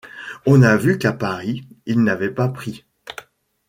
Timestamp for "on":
0.47-0.63